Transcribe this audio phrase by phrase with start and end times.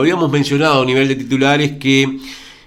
[0.00, 2.18] Habíamos mencionado a nivel de titulares que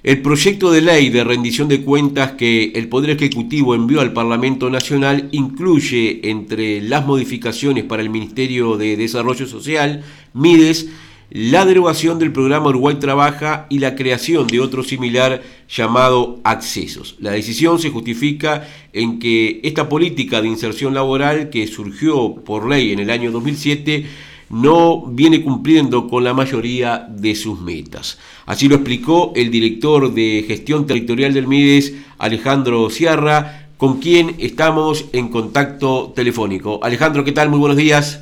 [0.04, 4.70] el proyecto de ley de rendición de cuentas que el Poder Ejecutivo envió al Parlamento
[4.70, 10.04] Nacional incluye entre las modificaciones para el Ministerio de Desarrollo Social,
[10.36, 10.90] MIDES,
[11.32, 17.16] la derogación del programa Uruguay Trabaja y la creación de otro similar llamado Accesos.
[17.20, 22.92] La decisión se justifica en que esta política de inserción laboral que surgió por ley
[22.92, 24.06] en el año 2007
[24.54, 28.20] no viene cumpliendo con la mayoría de sus metas.
[28.46, 35.06] Así lo explicó el director de gestión territorial del MIDES, Alejandro Sierra, con quien estamos
[35.12, 36.80] en contacto telefónico.
[36.84, 37.50] Alejandro, ¿qué tal?
[37.50, 38.22] Muy buenos días.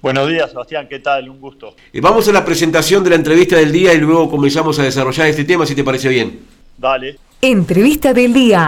[0.00, 1.28] Buenos días, Sebastián, ¿qué tal?
[1.28, 1.74] Un gusto.
[1.92, 5.28] Eh, vamos a la presentación de la entrevista del día y luego comenzamos a desarrollar
[5.28, 6.40] este tema, si te parece bien.
[6.78, 7.18] Dale.
[7.42, 8.66] Entrevista del día.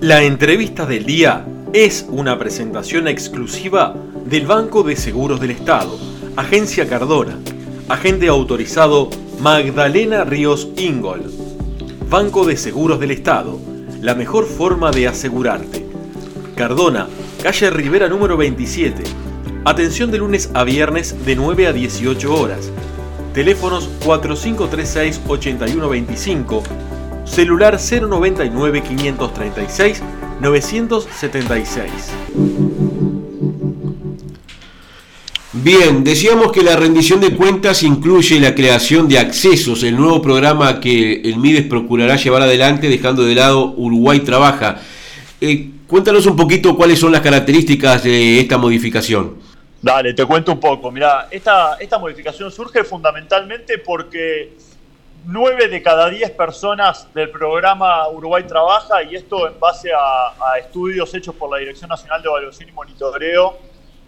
[0.00, 1.44] La entrevista del día
[1.84, 5.98] es una presentación exclusiva del Banco de Seguros del Estado,
[6.34, 7.38] Agencia Cardona,
[7.90, 9.10] agente autorizado
[9.40, 11.30] Magdalena Ríos Ingol.
[12.08, 13.60] Banco de Seguros del Estado,
[14.00, 15.84] la mejor forma de asegurarte.
[16.54, 17.08] Cardona
[17.42, 19.02] calle Rivera número 27.
[19.66, 22.72] Atención de lunes a viernes de 9 a 18 horas.
[23.34, 26.62] Teléfonos 4536-8125,
[27.26, 27.78] celular
[30.40, 31.82] 099-536-976.
[35.52, 40.80] Bien, decíamos que la rendición de cuentas incluye la creación de accesos, el nuevo programa
[40.80, 44.80] que el MIDES procurará llevar adelante dejando de lado Uruguay Trabaja.
[45.40, 49.36] Eh, Cuéntanos un poquito cuáles son las características de esta modificación.
[49.80, 50.90] Dale, te cuento un poco.
[50.90, 54.56] Mira, esta, esta modificación surge fundamentalmente porque
[55.26, 61.12] nueve de cada diez personas del programa Uruguay Trabaja, y esto en base a, estudios
[61.14, 63.58] hechos por la Dirección Nacional de Evaluación y Monitoreo,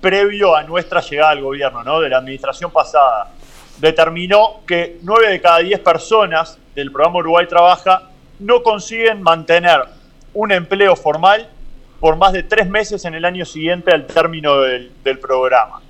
[0.00, 2.00] previo a nuestra llegada al gobierno, ¿no?
[2.00, 3.32] de la administración pasada,
[3.78, 8.02] determinó que nueve de cada diez personas del programa Uruguay Trabaja
[8.38, 9.82] no consiguen mantener
[10.34, 11.48] un empleo formal
[11.98, 15.82] por más de tres meses en el año siguiente al término del, programa.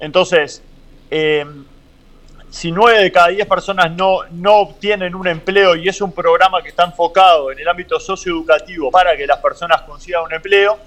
[0.00, 0.62] Entonces,
[1.10, 1.44] eh,
[2.52, 6.62] si nueve de cada diez personas no, no obtienen un empleo y es un programa
[6.62, 10.78] que está enfocado en el ámbito socioeducativo para que las personas consigan un empleo,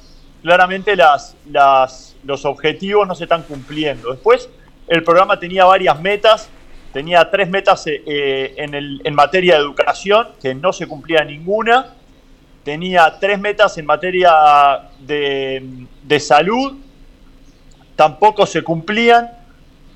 [0.44, 4.12] claramente las, las, los objetivos no se están cumpliendo.
[4.12, 4.48] Después,
[4.88, 6.50] el programa tenía varias metas,
[6.94, 11.96] tenía tres metas eh, en, el, en materia de educación, que no se cumplía ninguna,
[12.64, 16.78] tenía tres metas en materia de, salud,
[17.96, 19.32] tampoco se cumplían.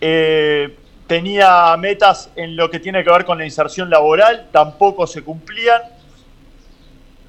[0.02, 0.79] Eh,
[1.10, 5.82] tenía metas en lo que tiene que ver con la inserción laboral, tampoco se cumplían.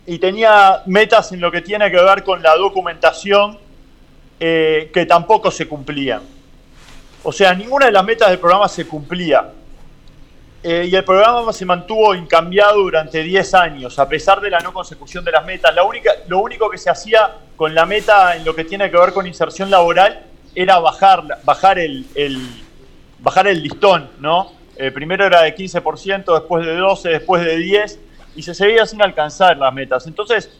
[0.06, 3.58] Y tenía metas en lo que tiene que ver con la documentación,
[4.38, 6.20] eh, que tampoco se cumplían.
[7.22, 9.50] O sea, ninguna de las metas del programa se cumplía.
[10.62, 14.74] Eh, y el programa se mantuvo incambiado durante 10 años, a pesar de la no
[14.74, 15.74] consecución de las metas.
[16.28, 19.26] Lo único que se hacía con la meta en lo que tiene que ver con
[19.26, 22.04] inserción laboral era bajar, bajar, el,
[23.22, 24.53] bajar el listón, ¿no?
[24.76, 27.98] Eh, primero era de 15%, después de 12%, después de 10%,
[28.36, 30.06] y se seguía sin alcanzar las metas.
[30.06, 30.50] Entonces,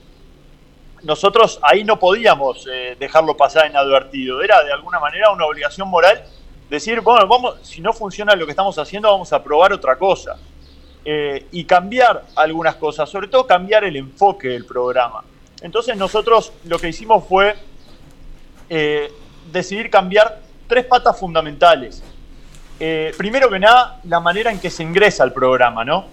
[1.03, 4.43] nosotros ahí no podíamos eh, dejarlo pasar inadvertido.
[4.43, 6.22] Era de alguna manera una obligación moral
[6.69, 10.37] decir, bueno, vamos, si no funciona lo que estamos haciendo, vamos a probar otra cosa.
[11.04, 15.25] Eh, y cambiar algunas cosas, sobre todo cambiar el enfoque del programa.
[15.62, 17.56] Entonces nosotros lo que hicimos fue
[18.69, 19.10] eh,
[19.50, 22.04] decidir cambiar tres patas fundamentales.
[22.82, 26.06] Eh, primero que nada, la manera en que se ingresa al programa, ¿no?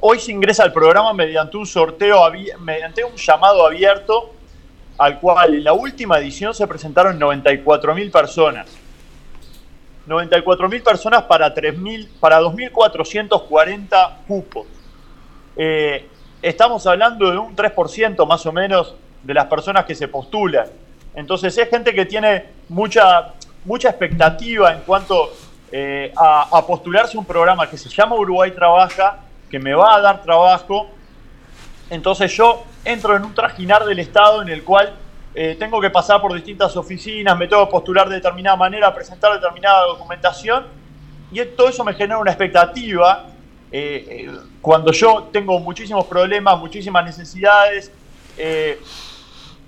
[0.00, 2.20] Hoy se ingresa al programa mediante un sorteo,
[2.60, 4.34] mediante un llamado abierto,
[4.98, 8.68] al cual en la última edición se presentaron 94.000 personas.
[10.06, 14.66] 94.000 personas para, 3.000, para 2.440 cupos.
[15.56, 16.06] Eh,
[16.42, 20.66] estamos hablando de un 3% más o menos de las personas que se postulan.
[21.14, 23.32] Entonces es gente que tiene mucha,
[23.64, 25.30] mucha expectativa en cuanto
[25.72, 30.00] eh, a, a, postularse un programa que se llama Uruguay Trabaja, que me va a
[30.00, 30.88] dar trabajo.
[31.88, 34.92] Entonces yo entro en un trajinar del Estado en el cual
[35.32, 39.32] eh, tengo que pasar por distintas oficinas, me tengo que postular de determinada manera, presentar
[39.32, 40.66] determinada documentación,
[41.30, 43.26] y todo eso me genera una expectativa.
[43.70, 44.28] Eh,
[44.60, 47.92] cuando yo tengo muchísimos problemas, muchísimas necesidades,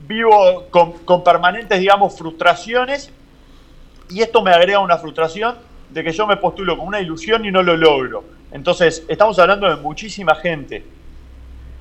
[0.00, 3.12] vivo con, permanentes, digamos, frustraciones,
[4.10, 5.56] y esto me agrega una frustración
[5.92, 8.24] de que yo me postulo con una ilusión y no lo logro.
[8.50, 10.84] Entonces, estamos hablando de muchísima gente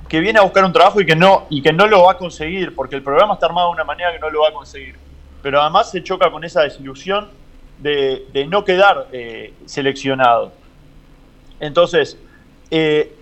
[0.08, 2.16] que viene a buscar un trabajo y que no y que no lo va a
[2.18, 4.96] conseguir, porque el programa está armado de una manera que no lo va a conseguir.
[5.42, 7.30] Pero además se choca con esa desilusión
[7.78, 10.52] de, no quedar eh, seleccionado.
[11.58, 12.18] Entonces,
[12.70, 13.14] eh,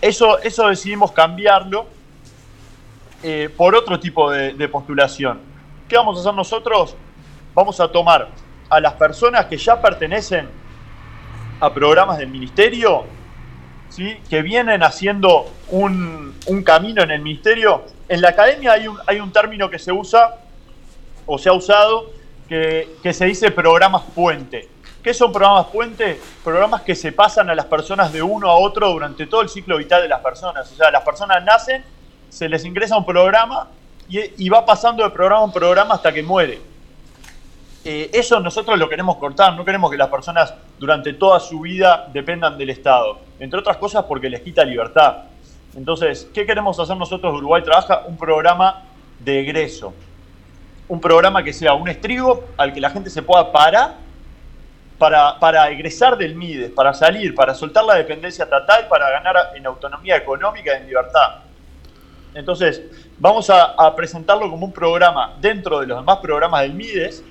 [0.00, 1.86] eso, eso decidimos cambiarlo
[3.22, 5.40] eh, por otro tipo de, de, postulación.
[5.88, 6.96] ¿Qué vamos a hacer nosotros?
[7.54, 8.28] Vamos a tomar
[8.70, 10.48] a las personas que ya pertenecen
[11.60, 13.04] a programas del ministerio,
[13.90, 14.16] ¿sí?
[14.30, 17.84] que vienen haciendo un, un camino en el ministerio.
[18.08, 20.36] En la academia hay un, hay un término que se usa
[21.26, 22.10] o se ha usado
[22.48, 24.68] que, se dice programas puente.
[25.02, 26.20] ¿Qué son programas puente?
[26.42, 29.78] Programas que se pasan a las personas de uno a otro durante todo el ciclo
[29.78, 30.70] vital de las personas.
[30.70, 31.84] O sea, las personas nacen,
[32.28, 33.68] se les ingresa un programa
[34.08, 36.60] y, va pasando de programa en programa hasta que muere.
[37.84, 42.08] Eh, eso nosotros lo queremos cortar, no queremos que las personas durante toda su vida
[42.12, 43.18] dependan del Estado.
[43.38, 45.24] Entre otras cosas porque les quita libertad.
[45.74, 48.02] Entonces, ¿qué queremos hacer nosotros de Uruguay Trabaja?
[48.06, 48.82] Un programa
[49.18, 49.94] de egreso
[50.90, 53.94] un programa que sea un estribo al que la gente se pueda parar
[54.98, 59.64] para, para egresar del MIDES, para salir, para soltar la dependencia estatal, para ganar en
[59.66, 61.36] autonomía económica y en libertad.
[62.34, 62.82] Entonces,
[63.20, 67.22] vamos a, presentarlo como un programa dentro de los demás programas del MIDES,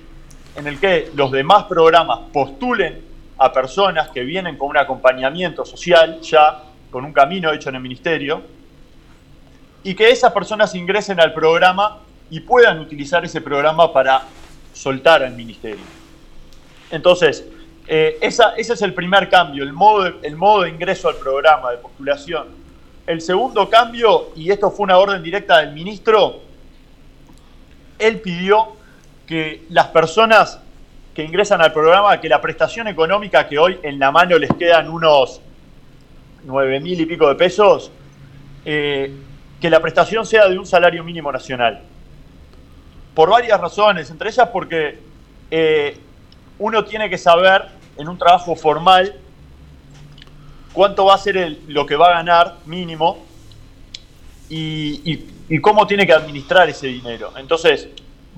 [0.60, 3.02] en el que los demás programas postulen
[3.38, 7.80] a personas que vienen con un acompañamiento social ya, con un camino hecho en el
[7.80, 8.42] ministerio,
[9.82, 14.24] y que esas personas ingresen al programa y puedan utilizar ese programa para
[14.74, 15.84] soltar al ministerio.
[16.90, 17.46] Entonces,
[17.86, 21.78] eh, ese es el primer cambio, el modo, el modo de ingreso al programa de
[21.78, 22.48] postulación.
[23.06, 26.40] El segundo cambio, y esto fue una orden directa del ministro,
[27.98, 28.79] él pidió
[29.30, 30.58] que las personas
[31.14, 34.90] que ingresan al programa, que la prestación económica que hoy en la mano les quedan
[34.90, 35.40] unos
[36.42, 37.92] 9 mil y pico de pesos,
[38.64, 39.14] eh,
[39.60, 41.80] que la prestación sea de un salario mínimo nacional
[43.14, 44.98] por varias razones, entre ellas porque
[45.52, 45.96] eh,
[46.58, 47.66] uno tiene que saber
[47.96, 49.14] en un trabajo formal
[50.72, 53.24] cuánto va a ser lo que va a ganar mínimo
[54.48, 55.18] y,
[55.60, 57.32] cómo tiene que administrar ese dinero.
[57.36, 57.88] Entonces,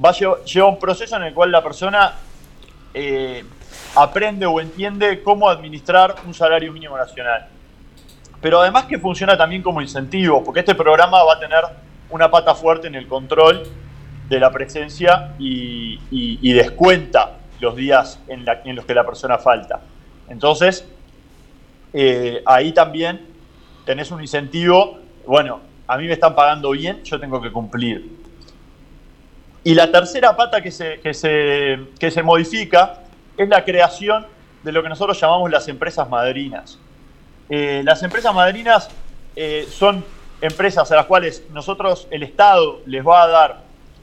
[0.03, 2.15] va a llevar, un proceso en el cual la persona
[2.95, 3.45] eh,
[3.95, 7.47] aprende o entiende cómo administrar un salario mínimo nacional.
[8.41, 11.63] Pero además que funciona también como incentivo, porque este programa va a tener
[12.11, 13.63] una pata fuerte en el control
[14.29, 15.99] de la presencia y,
[16.53, 19.81] descuenta los días en, los que la persona falta.
[20.29, 20.87] Entonces,
[21.93, 23.27] eh, ahí también
[23.85, 28.22] tenés un incentivo, bueno, a mí me están pagando bien, yo tengo que cumplir.
[29.65, 33.03] Y la tercera pata que se, que se, que se modifica
[33.37, 34.27] es la creación
[34.63, 36.79] de lo que nosotros llamamos las empresas madrinas.
[37.49, 38.89] Eh, las empresas madrinas
[39.37, 40.05] eh, son
[40.41, 43.61] empresas a las cuales nosotros, el Estado, les va a dar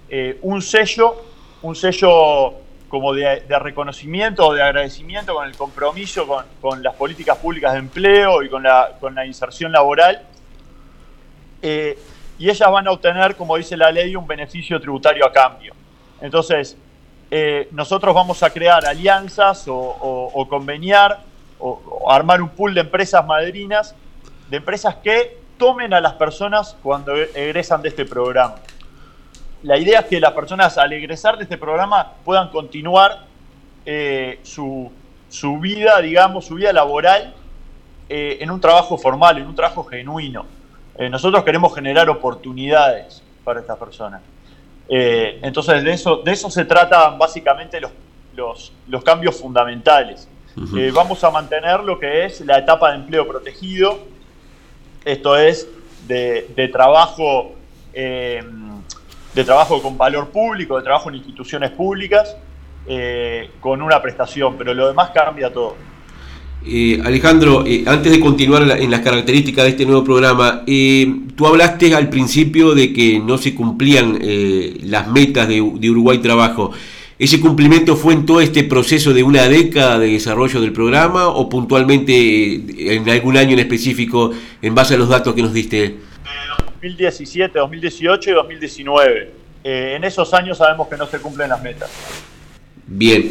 [0.09, 1.23] eh, un sello,
[1.61, 2.53] un sello
[2.87, 8.41] como de, reconocimiento o de agradecimiento con el compromiso con, las políticas públicas de empleo
[8.43, 10.21] y con la, con la inserción laboral.
[12.39, 15.73] Y ellas van a obtener, como dice la ley, un beneficio tributario a cambio.
[16.21, 16.75] Entonces,
[17.29, 21.19] eh, nosotros vamos a crear alianzas o, conveniar
[21.59, 23.93] o, armar un pool de empresas madrinas,
[24.49, 28.55] de empresas que tomen a las personas cuando egresan de este programa
[29.63, 33.25] la idea es que las personas al egresar de este programa puedan continuar
[33.85, 34.91] eh, su,
[35.59, 37.33] vida, digamos, su vida laboral
[38.07, 40.45] eh, en un trabajo formal, en un trabajo genuino.
[40.99, 44.21] Eh, nosotros queremos generar oportunidades para estas personas.
[44.87, 47.91] entonces, de eso, de eso se tratan básicamente los,
[48.87, 50.27] los, cambios fundamentales.
[50.93, 53.99] vamos a mantener lo que es la etapa de empleo protegido,
[55.05, 55.67] esto es
[56.07, 57.55] de, de trabajo
[59.33, 62.35] de trabajo con valor público, de trabajo en instituciones públicas,
[62.87, 65.75] eh, con una prestación, pero lo demás cambia todo.
[66.65, 71.95] Eh, Alejandro, eh, antes de continuar en las características de este nuevo programa, tú hablaste
[71.95, 74.19] al principio de que no se cumplían
[74.83, 76.71] las metas de, Uruguay Trabajo.
[77.17, 81.49] ¿Ese cumplimiento fue en todo este proceso de una década de desarrollo del programa o
[81.49, 85.97] puntualmente en algún año en específico en base a los datos que nos diste?
[86.81, 89.31] 2017, 2018 y 2019.
[89.63, 91.89] Eh, en esos años sabemos que no se cumplen las metas.
[92.87, 93.29] Bien,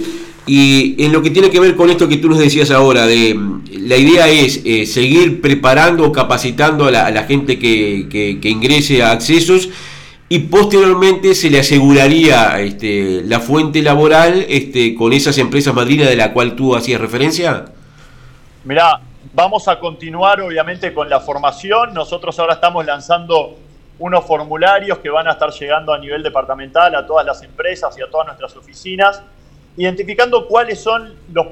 [0.49, 3.39] y en lo que tiene que ver con esto que tú nos decías ahora, de
[3.71, 9.69] la idea es eh, seguir preparando o capacitando a la, gente que, ingrese a accesos
[10.29, 16.17] y posteriormente se le aseguraría este, la fuente laboral este, con esas empresas madrinas de
[16.17, 17.67] la cual tú hacías referencia.
[18.65, 19.01] Mirá,
[19.35, 21.93] Vamos a continuar obviamente con la formación.
[21.95, 23.57] Nosotros ahora estamos lanzando
[23.99, 28.03] unos formularios que van a estar llegando a nivel departamental a todas las empresas y
[28.03, 29.23] a todas nuestras oficinas
[29.79, 31.47] identificando cuáles son los,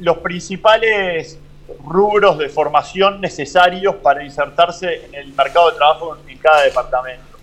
[0.00, 1.38] los principales
[1.86, 7.38] rubros de formación necesarios para insertarse en el mercado de trabajo en cada departamento.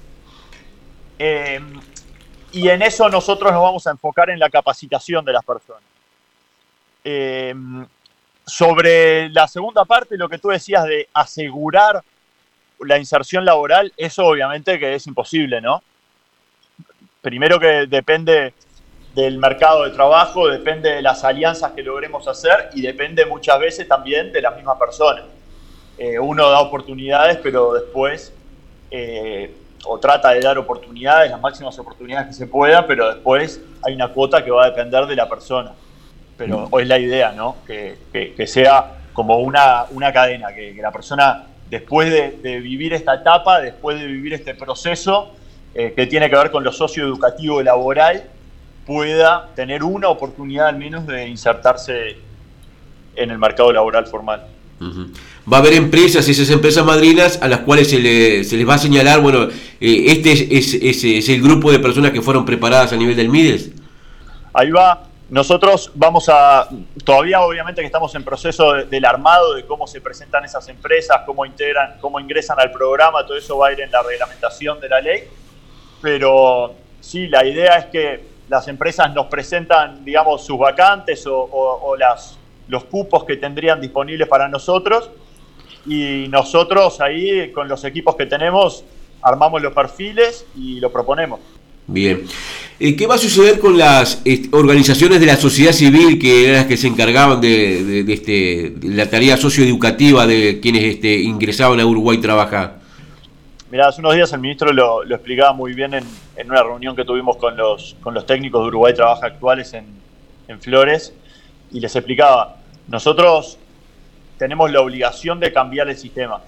[1.17, 1.61] Eh,
[2.51, 5.83] y en eso nosotros nos vamos a enfocar en la capacitación de las personas.
[7.05, 7.55] Eh,
[8.45, 12.03] sobre la segunda parte, lo que tú decías de asegurar
[12.81, 15.81] la inserción laboral, eso obviamente que es imposible, ¿no?
[17.21, 18.53] Primero que depende
[19.15, 23.87] del mercado de trabajo, depende de las alianzas que logremos hacer y depende muchas veces
[23.87, 25.23] también de las mismas personas.
[25.97, 28.33] Eh, uno da oportunidades, pero después
[28.91, 29.51] eh,
[29.85, 34.09] o trata de dar oportunidades, las máximas oportunidades que se pueda, pero después hay una
[34.09, 35.71] cuota que va a depender de la persona.
[36.37, 36.79] Pero mm.
[36.79, 37.57] es la idea, ¿no?
[37.65, 37.97] Que,
[38.47, 44.05] sea como una, una cadena, que, la persona, después de, vivir esta etapa, después de
[44.05, 45.31] vivir este proceso,
[45.75, 48.23] eh, que tiene que ver con lo socioeducativo y laboral,
[48.89, 52.17] pueda tener una oportunidad al menos de insertarse
[53.15, 54.47] en el mercado laboral formal
[55.51, 59.19] va a haber empresas, esas empresas madrinas, a las cuales se, les va a señalar,
[59.19, 59.43] bueno,
[59.79, 63.71] eh, este es, el grupo de personas que fueron preparadas a nivel del MIDES.
[64.53, 65.03] Ahí va.
[65.29, 66.67] Nosotros vamos a,
[67.03, 71.45] todavía obviamente que estamos en proceso del armado de cómo se presentan esas empresas, cómo
[71.45, 74.99] integran, cómo ingresan al programa, todo eso va a ir en la reglamentación de la
[75.01, 75.25] ley,
[76.01, 82.37] pero sí, la idea es que las empresas nos presentan, digamos, sus vacantes o, las,
[82.67, 85.09] los cupos que tendrían disponibles para nosotros
[85.85, 88.83] y nosotros ahí con los equipos que tenemos
[89.21, 91.39] armamos los perfiles y lo proponemos.
[91.87, 92.23] Bien.
[92.79, 96.65] Eh, ¿Qué va a suceder con las organizaciones de la sociedad civil que eran las
[96.65, 102.78] que se encargaban de, este, la tarea socioeducativa de quienes este, ingresaban a Uruguay trabajar?
[103.71, 106.03] Mira, hace unos días el ministro lo, explicaba muy bien en,
[106.49, 107.95] una reunión que tuvimos con los,
[108.25, 109.85] técnicos de Uruguay Trabaja actuales en,
[110.47, 111.13] en Flores
[111.69, 112.55] y les explicaba,
[112.87, 113.59] nosotros
[114.39, 116.41] tenemos la obligación de cambiar el sistema,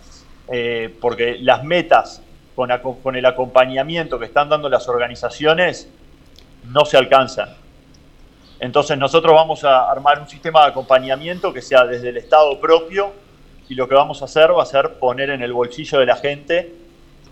[0.47, 2.23] eh, porque las metas
[2.55, 2.71] con,
[3.03, 5.87] con, el acompañamiento que están dando las organizaciones
[6.71, 7.49] no se alcanzan.
[8.59, 13.11] Entonces nosotros vamos a armar un sistema de acompañamiento que sea desde el Estado propio
[13.69, 16.15] y lo que vamos a hacer va a ser poner en el bolsillo de la
[16.15, 16.80] gente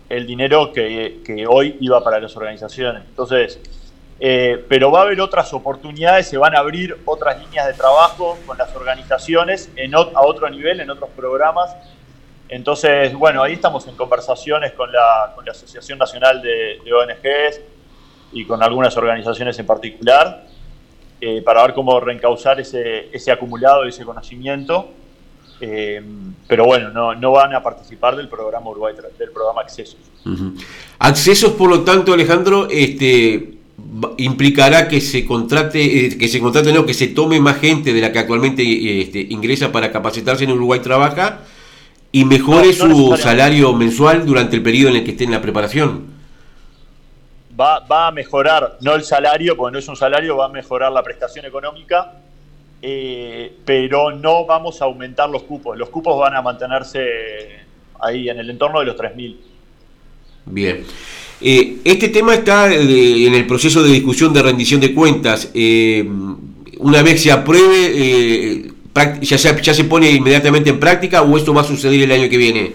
[0.10, 3.04] el dinero que, que hoy iba para las organizaciones.
[3.08, 3.60] Entonces,
[4.22, 8.38] eh, pero va a haber otras oportunidades, se van a abrir otras líneas de trabajo
[8.46, 11.74] con las organizaciones en, a otro nivel, en otros programas.
[12.50, 17.62] Entonces, bueno, ahí estamos en conversaciones con la, con la Asociación Nacional de, ONGs
[18.34, 20.46] y con algunas organizaciones en particular
[21.22, 24.89] eh, para ver cómo reencauzar ese, ese acumulado y ese conocimiento.
[25.62, 26.01] Eh,
[26.48, 30.00] pero bueno, no, no, van a participar del programa Uruguay, del programa Accesos.
[31.00, 33.60] Accesos, por lo tanto, Alejandro, este,
[34.18, 38.01] implicará que se contrate, eh, que se contrate, no, que se tome más gente de
[38.01, 41.39] la que actualmente este, ingresa para capacitarse en Uruguay trabaja
[42.12, 46.08] y mejore su salario mensual durante el periodo en el que esté en la preparación.
[47.60, 50.92] Va, va, a mejorar, no el salario, porque no es un salario, va a mejorar
[50.92, 52.13] la prestación económica,
[52.81, 55.77] eh, pero no vamos a aumentar los cupos.
[55.77, 57.59] Los cupos van a mantenerse
[58.00, 59.36] ahí en el entorno de los 3.000.
[60.45, 60.86] Bien.
[61.41, 65.51] Eh, este tema está eh, en el proceso de discusión de rendición de cuentas.
[65.53, 66.05] Eh,
[66.79, 68.71] una vez se apruebe,
[69.21, 72.29] ya, se, ¿ya se pone inmediatamente en práctica o esto va a suceder el año
[72.29, 72.74] que viene?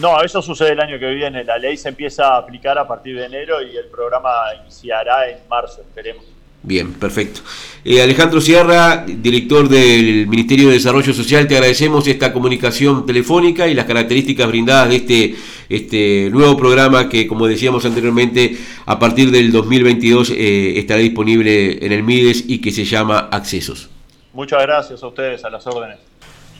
[0.00, 1.44] No, eso sucede el año que viene.
[1.44, 4.30] La ley se empieza a aplicar a partir de enero y el programa
[4.62, 6.35] iniciará en marzo, esperemos.
[6.66, 7.42] Bien, perfecto.
[7.84, 13.74] Eh, Alejandro Sierra, director del Ministerio de Desarrollo Social, te agradecemos esta comunicación telefónica y
[13.74, 15.36] las características brindadas de este,
[15.68, 21.92] este nuevo programa que, como decíamos anteriormente, a partir del 2022 eh, estará disponible en
[21.92, 23.88] el MIDES y que se llama Accesos.
[24.32, 25.98] Muchas gracias a ustedes, a las órdenes.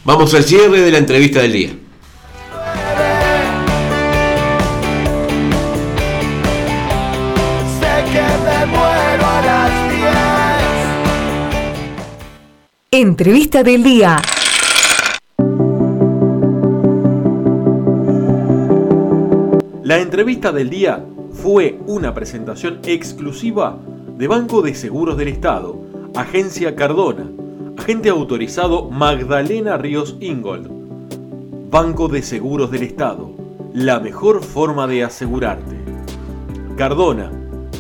[0.05, 1.71] Vamos al cierre de la entrevista del día.
[12.99, 14.17] Entrevista del día.
[19.83, 23.79] La entrevista del día fue una presentación exclusiva
[24.17, 25.79] de Banco de Seguros del Estado,
[26.15, 27.31] Agencia Cardona,
[27.77, 30.71] agente autorizado Magdalena Ríos Ingold.
[31.71, 33.31] Banco de Seguros del Estado,
[33.75, 35.77] la mejor forma de asegurarte.
[36.79, 37.31] Cardona,